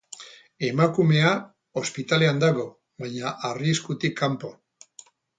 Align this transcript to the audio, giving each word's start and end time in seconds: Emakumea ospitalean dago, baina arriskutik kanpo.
Emakumea 0.67 1.33
ospitalean 1.81 2.41
dago, 2.43 2.65
baina 3.03 3.33
arriskutik 3.51 4.15
kanpo. 4.23 4.51